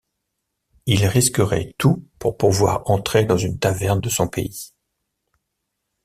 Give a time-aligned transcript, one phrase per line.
[0.87, 4.73] Il risquerait tout pour pouvoir entrer dans une taverne de son pays!